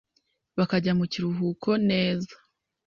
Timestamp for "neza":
1.89-2.33